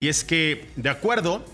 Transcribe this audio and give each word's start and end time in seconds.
Y 0.00 0.06
es 0.06 0.22
que, 0.22 0.70
de 0.76 0.90
acuerdo 0.90 1.44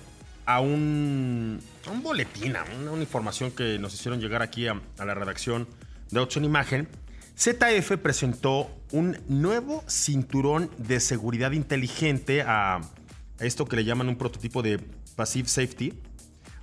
a 0.45 0.61
un, 0.61 1.63
un 1.91 2.03
boletín, 2.03 2.57
a 2.57 2.65
una, 2.79 3.01
información 3.01 3.51
que 3.51 3.79
nos 3.79 3.95
hicieron 3.95 4.21
llegar 4.21 4.43
aquí 4.43 4.69
a, 4.69 4.83
a 4.99 5.05
la 5.07 5.15
redacción 5.15 5.67
de 6.11 6.21
Autos 6.21 6.37
en 6.37 6.45
Imagen, 6.45 6.89
ZF 7.39 7.97
presentó 8.03 8.71
un 8.93 9.17
nuevo 9.29 9.83
cinturón 9.89 10.71
de 10.77 11.01
seguridad 11.01 11.53
inteligente 11.53 12.43
a 12.43 12.83
esto 13.39 13.65
que 13.65 13.77
le 13.77 13.85
llaman 13.85 14.11
un 14.11 14.17
prototipo 14.17 14.61
de 14.63 14.79
Passive 15.17 15.49
Safety, 15.49 15.95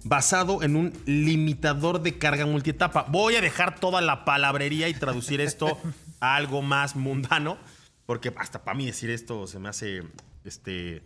basado 0.03 0.61
en 0.61 0.75
un 0.75 0.93
limitador 1.07 2.03
de 2.03 2.19
carga 2.19 2.45
multietapa. 2.45 3.07
Voy 3.09 3.37
a 3.37 3.41
dejar 3.41 3.79
toda 3.79 4.01
la 4.01 4.23
palabrería 4.23 4.87
y 4.87 4.93
traducir 4.93 5.41
esto 5.41 5.79
a 6.19 6.35
algo 6.35 6.61
más 6.61 6.95
mundano, 6.95 7.57
porque 8.05 8.31
hasta 8.37 8.63
para 8.63 8.77
mí 8.77 8.85
decir 8.85 9.09
esto 9.09 9.47
se 9.47 9.57
me 9.57 9.69
hace 9.69 10.03
este, 10.43 11.01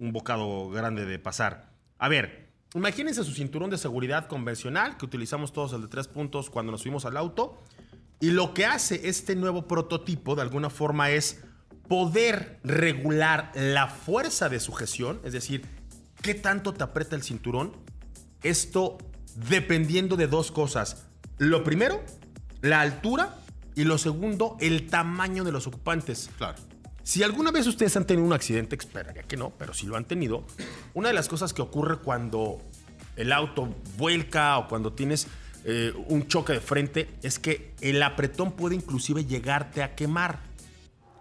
un 0.00 0.12
bocado 0.12 0.70
grande 0.70 1.04
de 1.06 1.18
pasar. 1.18 1.70
A 1.98 2.08
ver, 2.08 2.50
imagínense 2.74 3.22
su 3.22 3.32
cinturón 3.32 3.70
de 3.70 3.78
seguridad 3.78 4.26
convencional 4.26 4.96
que 4.96 5.04
utilizamos 5.04 5.52
todos 5.52 5.72
el 5.74 5.82
de 5.82 5.88
tres 5.88 6.08
puntos 6.08 6.50
cuando 6.50 6.72
nos 6.72 6.80
subimos 6.80 7.04
al 7.04 7.16
auto. 7.16 7.62
Y 8.18 8.30
lo 8.30 8.52
que 8.52 8.66
hace 8.66 9.08
este 9.08 9.36
nuevo 9.36 9.66
prototipo 9.68 10.34
de 10.34 10.42
alguna 10.42 10.70
forma 10.70 11.10
es 11.10 11.42
poder 11.88 12.60
regular 12.64 13.52
la 13.54 13.88
fuerza 13.88 14.48
de 14.48 14.60
sujeción, 14.60 15.20
es 15.24 15.32
decir, 15.32 15.64
qué 16.22 16.34
tanto 16.34 16.72
te 16.72 16.82
aprieta 16.82 17.16
el 17.16 17.22
cinturón. 17.22 17.72
Esto 18.42 18.98
dependiendo 19.48 20.16
de 20.16 20.26
dos 20.26 20.50
cosas. 20.50 21.06
Lo 21.38 21.64
primero, 21.64 22.02
la 22.62 22.80
altura 22.80 23.36
y 23.74 23.84
lo 23.84 23.98
segundo, 23.98 24.56
el 24.60 24.88
tamaño 24.88 25.44
de 25.44 25.52
los 25.52 25.66
ocupantes. 25.66 26.30
Claro. 26.36 26.69
Si 27.02 27.22
alguna 27.22 27.50
vez 27.50 27.66
ustedes 27.66 27.96
han 27.96 28.06
tenido 28.06 28.26
un 28.26 28.32
accidente, 28.32 28.76
esperaría 28.76 29.22
que 29.22 29.36
no, 29.36 29.50
pero 29.58 29.74
si 29.74 29.86
lo 29.86 29.96
han 29.96 30.04
tenido, 30.04 30.44
una 30.94 31.08
de 31.08 31.14
las 31.14 31.28
cosas 31.28 31.52
que 31.52 31.62
ocurre 31.62 31.98
cuando 31.98 32.58
el 33.16 33.32
auto 33.32 33.74
vuelca 33.96 34.58
o 34.58 34.68
cuando 34.68 34.92
tienes 34.92 35.26
eh, 35.64 35.92
un 36.08 36.26
choque 36.26 36.54
de 36.54 36.60
frente 36.60 37.08
es 37.22 37.38
que 37.38 37.74
el 37.80 38.02
apretón 38.02 38.52
puede 38.52 38.74
inclusive 38.74 39.24
llegarte 39.24 39.82
a 39.82 39.94
quemar, 39.94 40.40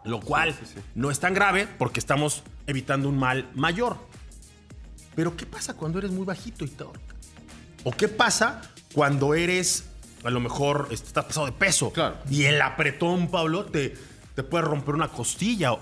lo 0.05 0.19
cual 0.21 0.53
sí, 0.53 0.65
sí. 0.65 0.79
no 0.95 1.11
es 1.11 1.19
tan 1.19 1.33
grave 1.33 1.67
porque 1.77 1.99
estamos 1.99 2.43
evitando 2.67 3.09
un 3.09 3.17
mal 3.17 3.49
mayor. 3.53 3.97
Pero 5.15 5.35
¿qué 5.35 5.45
pasa 5.45 5.75
cuando 5.75 5.99
eres 5.99 6.11
muy 6.11 6.25
bajito 6.25 6.63
y 6.63 6.69
te 6.69 6.83
ahorca? 6.83 7.15
¿O 7.83 7.91
qué 7.91 8.07
pasa 8.07 8.61
cuando 8.93 9.33
eres, 9.33 9.85
a 10.23 10.29
lo 10.29 10.39
mejor, 10.39 10.87
estás 10.91 11.25
pasado 11.25 11.45
de 11.45 11.51
peso? 11.51 11.91
Claro. 11.91 12.17
Y 12.29 12.45
el 12.45 12.61
apretón, 12.61 13.29
Pablo, 13.29 13.65
te, 13.65 13.95
te 14.39 14.43
puede 14.43 14.63
romper 14.63 14.95
una 14.95 15.09
costilla. 15.09 15.75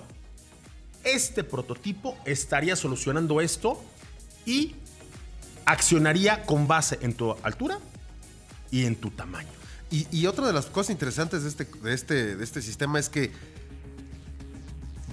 Este 1.03 1.43
prototipo 1.43 2.17
estaría 2.25 2.75
solucionando 2.75 3.39
esto 3.39 3.79
y 4.47 4.73
accionaría 5.63 6.41
con 6.41 6.67
base 6.67 6.97
en 7.03 7.13
tu 7.13 7.35
altura 7.43 7.77
y 8.71 8.85
en 8.85 8.95
tu 8.95 9.11
tamaño. 9.11 9.47
Y, 9.91 10.25
otra 10.25 10.47
de 10.47 10.53
las 10.53 10.65
cosas 10.65 10.89
interesantes 10.89 11.43
de 11.43 11.49
este, 11.49 11.65
de, 11.65 11.93
este, 11.93 12.35
de 12.35 12.43
este 12.43 12.63
sistema 12.63 12.97
es 12.97 13.09
que 13.09 13.31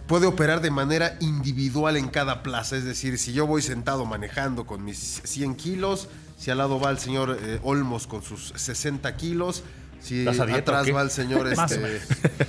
puede 0.07 0.25
operar 0.25 0.63
de 0.63 0.71
manera 0.71 1.19
individual 1.21 1.99
en 1.99 2.09
cada 2.09 2.43
plaza. 2.43 2.79
Es 2.79 2.85
decir, 2.85 3.19
si 3.19 3.35
yo 3.35 3.47
voy 3.47 3.61
sentado 3.61 4.07
manejando 4.07 4.65
con 4.65 4.83
mis 4.83 5.21
100 5.23 5.55
kilos, 5.57 6.09
si 6.39 6.51
al 6.51 6.57
lado 6.57 6.81
va 6.81 6.91
el 6.91 6.99
señor 6.99 7.39
eh, 7.43 7.61
Olmos 7.63 8.07
con 8.07 8.23
sus 8.23 8.55
60 8.57 9.15
kilos, 9.19 9.65
si 10.01 10.21
¿Estás 10.21 10.41
a 10.41 10.47
dieta 10.47 10.73
o 10.73 10.75
atrás 10.77 10.95
va 10.95 11.03
el 11.03 11.11
señor, 11.11 11.47
este, 11.53 12.01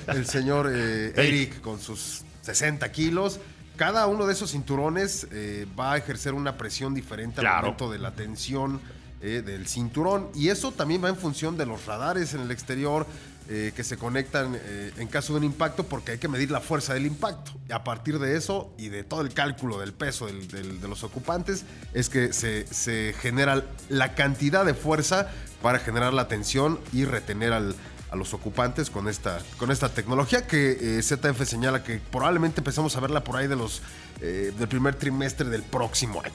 el 0.07 0.25
señor 0.27 0.69
eh, 0.73 1.13
Eric 1.15 1.61
con 1.61 1.79
sus 1.79 2.21
60 2.41 2.91
kilos. 2.91 3.39
Cada 3.75 4.07
uno 4.07 4.25
de 4.25 4.33
esos 4.33 4.51
cinturones 4.51 5.27
eh, 5.31 5.65
va 5.77 5.93
a 5.93 5.97
ejercer 5.97 6.33
una 6.33 6.57
presión 6.57 6.93
diferente 6.93 7.41
al 7.41 7.45
Claro. 7.45 7.61
momento 7.63 7.91
de 7.91 7.99
la 7.99 8.11
tensión 8.11 8.79
eh, 9.21 9.41
del 9.45 9.67
cinturón. 9.67 10.29
Y 10.33 10.49
eso 10.49 10.71
también 10.71 11.03
va 11.03 11.09
en 11.09 11.17
función 11.17 11.57
de 11.57 11.65
los 11.65 11.85
radares 11.85 12.33
en 12.33 12.41
el 12.41 12.51
exterior 12.51 13.05
eh, 13.47 13.71
que 13.75 13.83
se 13.83 13.97
conectan 13.97 14.55
eh, 14.55 14.91
en 14.97 15.07
caso 15.07 15.33
de 15.33 15.39
un 15.39 15.45
impacto 15.45 15.83
porque 15.83 16.13
hay 16.13 16.17
que 16.17 16.27
medir 16.27 16.49
la 16.51 16.61
fuerza 16.61 16.93
del 16.93 17.05
impacto. 17.05 17.51
Y 17.69 17.73
a 17.73 17.83
partir 17.83 18.17
de 18.19 18.35
eso 18.37 18.73
y 18.77 18.89
de 18.89 19.03
todo 19.03 19.21
el 19.21 19.33
cálculo 19.33 19.79
del 19.79 19.93
peso 19.93 20.25
del- 20.25 20.47
de 20.81 20.87
los 20.87 21.03
ocupantes 21.03 21.63
es 21.93 22.09
que 22.09 22.33
se, 22.33 22.65
se 22.67 23.13
genera 23.19 23.63
la 23.89 24.15
cantidad 24.15 24.65
de 24.65 24.73
fuerza 24.73 25.29
para 25.61 25.79
generar 25.79 26.13
la 26.13 26.27
tensión 26.27 26.79
y 26.91 27.05
retener 27.05 27.53
al, 27.53 27.75
a 28.11 28.15
los 28.15 28.33
ocupantes 28.33 28.89
con 28.89 29.07
esta, 29.07 29.39
con 29.57 29.71
esta 29.71 29.89
tecnología 29.89 30.47
que 30.47 30.97
eh, 30.97 31.01
ZF 31.03 31.43
señala 31.45 31.83
que 31.83 31.99
probablemente 32.11 32.61
empezamos 32.61 32.95
a 32.95 32.99
verla 32.99 33.23
por 33.23 33.37
ahí 33.37 33.47
de 33.47 33.55
los, 33.55 33.81
del 34.19 34.67
primer 34.67 34.95
trimestre 34.95 35.49
del 35.49 35.61
próximo 35.63 36.21
año. 36.21 36.33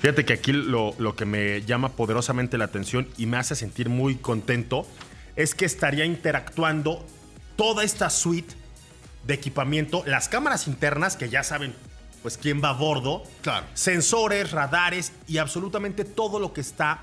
Fíjate 0.00 0.24
que 0.24 0.34
aquí 0.34 0.52
lo, 0.52 0.94
lo 0.98 1.16
que 1.16 1.24
me 1.24 1.62
llama 1.62 1.90
poderosamente 1.92 2.56
la 2.58 2.66
atención 2.66 3.08
y 3.16 3.26
me 3.26 3.36
hace 3.38 3.54
sentir 3.56 3.88
muy 3.88 4.16
contento 4.16 4.86
es 5.36 5.54
que 5.54 5.64
estaría 5.64 6.04
interactuando 6.04 7.04
toda 7.56 7.84
esta 7.84 8.10
suite 8.10 8.54
de 9.26 9.34
equipamiento, 9.34 10.02
las 10.06 10.28
cámaras 10.28 10.66
internas 10.66 11.16
que 11.16 11.28
ya 11.28 11.42
saben 11.42 11.74
pues 12.22 12.38
quién 12.38 12.62
va 12.62 12.70
a 12.70 12.72
bordo, 12.72 13.22
Claro. 13.42 13.66
sensores, 13.74 14.50
radares 14.50 15.12
y 15.28 15.38
absolutamente 15.38 16.04
todo 16.04 16.40
lo 16.40 16.52
que 16.52 16.60
está 16.60 17.02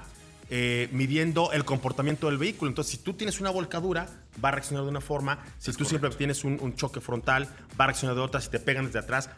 eh, 0.50 0.90
midiendo 0.92 1.52
el 1.54 1.64
comportamiento 1.64 2.28
del 2.28 2.38
vehículo. 2.38 2.70
Entonces, 2.70 2.92
si 2.92 2.98
tú 2.98 3.14
tienes 3.14 3.40
una 3.40 3.50
volcadura, 3.50 4.08
va 4.44 4.50
a 4.50 4.52
reaccionar 4.52 4.84
de 4.84 4.90
una 4.90 5.02
forma. 5.02 5.44
Si 5.58 5.72
tú 5.72 5.86
siempre 5.86 6.10
tienes 6.12 6.44
un, 6.44 6.58
un 6.62 6.76
choque 6.76 7.00
frontal, 7.00 7.48
va 7.80 7.86
a 7.86 7.88
reaccionar 7.88 8.16
de 8.16 8.22
otra. 8.22 8.42
Si 8.42 8.50
te 8.50 8.60
pegan 8.60 8.86
desde 8.88 9.00
atrás, 9.00 9.30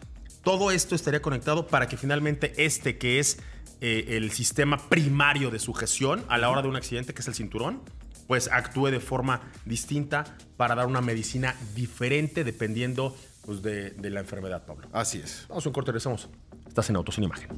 todo 0.44 0.72
esto 0.72 0.96
estaría 0.96 1.22
conectado 1.22 1.68
para 1.68 1.88
que 1.88 1.98
finalmente 1.98 2.54
este, 2.66 2.98
que 2.98 3.20
es 3.20 3.38
eh, 3.82 4.06
el 4.18 4.32
sistema 4.32 4.78
primario 4.90 5.52
de 5.52 5.60
sujeción 5.60 6.26
a 6.30 6.38
la 6.40 6.50
hora 6.50 6.64
de 6.64 6.68
un 6.68 6.76
accidente, 6.76 7.14
que 7.14 7.22
es 7.22 7.28
el 7.28 7.36
cinturón, 7.36 7.82
pues 8.28 8.50
actúe 8.52 8.88
de 8.88 9.00
forma 9.00 9.42
distinta 9.66 10.24
para 10.58 10.76
dar 10.76 10.88
una 10.88 11.02
medicina 11.02 11.56
diferente 11.76 12.44
dependiendo 12.44 13.16
pues, 13.46 13.62
de, 13.62 13.92
de 13.92 14.10
la 14.10 14.22
enfermedad, 14.22 14.66
Pablo. 14.66 14.88
Así 14.94 15.20
es. 15.20 15.46
Vamos 15.50 15.66
a 15.66 15.70
un 15.70 15.74
corte, 15.74 15.92
regresamos. 15.92 16.30
Estás 16.68 16.90
en 16.90 16.96
Autos 16.96 17.16
sin 17.16 17.24
Imagen. 17.24 17.50